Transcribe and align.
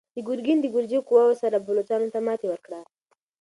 ګورګین 0.25 0.59
د 0.61 0.65
ګرجي 0.73 0.99
قواوو 1.07 1.39
سره 1.41 1.63
بلوڅانو 1.65 2.11
ته 2.13 2.19
ماتې 2.25 2.47
ورکړه. 2.49 2.81